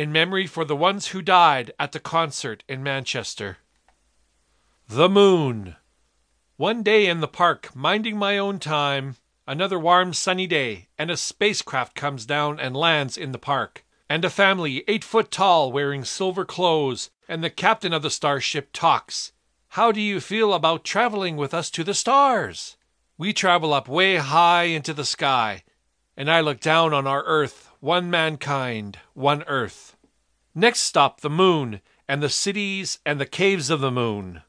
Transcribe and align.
in 0.00 0.10
memory 0.10 0.46
for 0.46 0.64
the 0.64 0.74
ones 0.74 1.08
who 1.08 1.20
died 1.20 1.70
at 1.78 1.92
the 1.92 2.00
concert 2.00 2.64
in 2.66 2.82
Manchester. 2.82 3.58
The 4.88 5.10
Moon. 5.10 5.76
One 6.56 6.82
day 6.82 7.04
in 7.04 7.20
the 7.20 7.28
park, 7.28 7.76
minding 7.76 8.16
my 8.16 8.38
own 8.38 8.60
time, 8.60 9.16
another 9.46 9.78
warm 9.78 10.14
sunny 10.14 10.46
day, 10.46 10.88
and 10.96 11.10
a 11.10 11.18
spacecraft 11.18 11.94
comes 11.94 12.24
down 12.24 12.58
and 12.58 12.74
lands 12.74 13.18
in 13.18 13.32
the 13.32 13.38
park, 13.38 13.84
and 14.08 14.24
a 14.24 14.30
family 14.30 14.84
eight 14.88 15.04
foot 15.04 15.30
tall 15.30 15.70
wearing 15.70 16.06
silver 16.06 16.46
clothes, 16.46 17.10
and 17.28 17.44
the 17.44 17.50
captain 17.50 17.92
of 17.92 18.00
the 18.00 18.08
starship 18.08 18.70
talks. 18.72 19.32
How 19.68 19.92
do 19.92 20.00
you 20.00 20.18
feel 20.18 20.54
about 20.54 20.82
traveling 20.82 21.36
with 21.36 21.52
us 21.52 21.70
to 21.72 21.84
the 21.84 21.92
stars? 21.92 22.78
We 23.18 23.34
travel 23.34 23.74
up 23.74 23.86
way 23.86 24.16
high 24.16 24.62
into 24.62 24.94
the 24.94 25.04
sky, 25.04 25.62
and 26.16 26.30
I 26.30 26.40
look 26.40 26.60
down 26.60 26.94
on 26.94 27.06
our 27.06 27.22
earth, 27.24 27.69
one 27.80 28.10
mankind, 28.10 28.98
one 29.14 29.42
earth. 29.44 29.96
Next 30.54 30.80
stop 30.80 31.22
the 31.22 31.30
moon, 31.30 31.80
and 32.06 32.22
the 32.22 32.28
cities 32.28 32.98
and 33.06 33.18
the 33.18 33.26
caves 33.26 33.70
of 33.70 33.80
the 33.80 33.90
moon. 33.90 34.42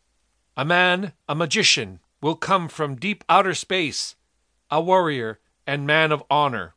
A 0.57 0.65
man, 0.65 1.13
a 1.29 1.33
magician, 1.33 2.01
will 2.21 2.35
come 2.35 2.67
from 2.67 2.95
deep 2.95 3.23
outer 3.29 3.53
space, 3.53 4.15
a 4.69 4.81
warrior 4.81 5.39
and 5.65 5.87
man 5.87 6.11
of 6.11 6.23
honor. 6.29 6.75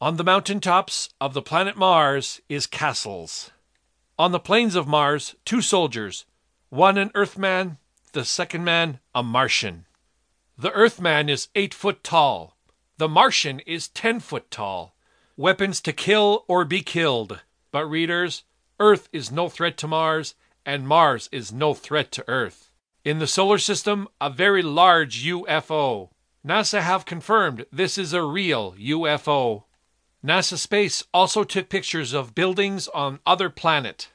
On 0.00 0.16
the 0.16 0.24
mountain 0.24 0.58
tops 0.58 1.10
of 1.20 1.34
the 1.34 1.42
planet 1.42 1.76
Mars 1.76 2.40
is 2.48 2.66
castles. 2.66 3.52
On 4.18 4.32
the 4.32 4.40
plains 4.40 4.74
of 4.74 4.88
Mars, 4.88 5.36
two 5.44 5.62
soldiers, 5.62 6.24
one 6.68 6.98
an 6.98 7.12
Earthman, 7.14 7.78
the 8.12 8.24
second 8.24 8.64
man 8.64 8.98
a 9.14 9.22
Martian. 9.22 9.86
The 10.58 10.72
Earthman 10.72 11.28
is 11.28 11.48
eight 11.54 11.72
foot 11.72 12.02
tall. 12.02 12.56
The 12.98 13.08
Martian 13.08 13.60
is 13.60 13.88
ten 13.88 14.18
foot 14.18 14.50
tall. 14.50 14.95
Weapons 15.36 15.80
to 15.82 15.92
kill 15.92 16.44
or 16.48 16.64
be 16.64 16.80
killed. 16.80 17.40
But, 17.70 17.86
readers, 17.86 18.44
Earth 18.80 19.08
is 19.12 19.30
no 19.30 19.48
threat 19.48 19.76
to 19.78 19.86
Mars, 19.86 20.34
and 20.64 20.88
Mars 20.88 21.28
is 21.30 21.52
no 21.52 21.74
threat 21.74 22.10
to 22.12 22.24
Earth. 22.26 22.70
In 23.04 23.18
the 23.18 23.26
solar 23.26 23.58
system, 23.58 24.08
a 24.20 24.30
very 24.30 24.62
large 24.62 25.24
UFO. 25.24 26.08
NASA 26.44 26.80
have 26.80 27.04
confirmed 27.04 27.66
this 27.70 27.98
is 27.98 28.12
a 28.12 28.22
real 28.22 28.72
UFO. 28.72 29.64
NASA 30.24 30.56
Space 30.56 31.04
also 31.12 31.44
took 31.44 31.68
pictures 31.68 32.12
of 32.12 32.34
buildings 32.34 32.88
on 32.88 33.20
other 33.26 33.50
planet. 33.50 34.08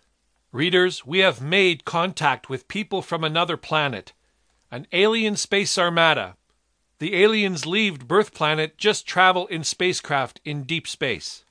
Readers, 0.52 1.06
we 1.06 1.20
have 1.20 1.42
made 1.42 1.86
contact 1.86 2.50
with 2.50 2.68
people 2.68 3.02
from 3.02 3.24
another 3.24 3.58
planet 3.58 4.14
an 4.72 4.88
alien 4.94 5.36
space 5.36 5.78
armada. 5.78 6.38
The 7.02 7.16
aliens 7.16 7.66
leave 7.66 8.08
birth 8.08 8.32
planet, 8.32 8.78
just 8.78 9.08
travel 9.08 9.48
in 9.48 9.64
spacecraft 9.64 10.40
in 10.46 10.66
deep 10.66 10.88
space. 10.88 11.44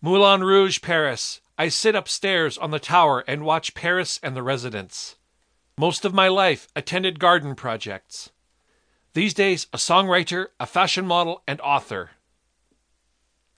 Moulin 0.00 0.44
Rouge, 0.44 0.80
Paris. 0.80 1.40
I 1.58 1.66
sit 1.70 1.96
upstairs 1.96 2.56
on 2.56 2.70
the 2.70 2.78
tower 2.78 3.24
and 3.26 3.44
watch 3.44 3.74
Paris 3.74 4.20
and 4.22 4.36
the 4.36 4.44
residents. 4.44 5.16
Most 5.76 6.04
of 6.04 6.14
my 6.14 6.28
life 6.28 6.68
attended 6.76 7.18
garden 7.18 7.56
projects. 7.56 8.30
These 9.12 9.34
days, 9.34 9.66
a 9.72 9.76
songwriter, 9.76 10.50
a 10.60 10.66
fashion 10.66 11.04
model, 11.04 11.42
and 11.48 11.60
author. 11.62 12.10